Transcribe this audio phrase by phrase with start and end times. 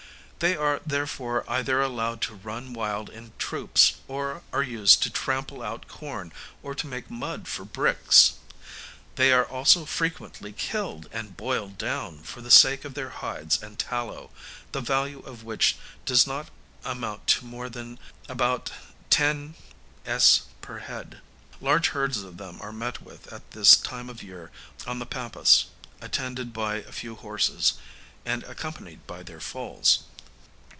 [0.41, 5.61] They are therefore either allowed to run wild in troops, or are used to trample
[5.61, 8.33] out corn or to make mud for bricks.
[9.17, 13.77] They are also frequently killed and boiled down, for the sake of their hides and
[13.77, 14.31] tallow,
[14.71, 15.77] the value of which
[16.07, 16.47] does not
[16.83, 18.71] amount to more than about
[19.11, 20.41] 10_s_.
[20.59, 21.21] per head.
[21.59, 24.51] Large herds of them are met with at this time of the year
[24.87, 25.65] on the Pampas,
[26.01, 27.73] attended by a few horses,
[28.25, 29.99] and accompanied by their foals.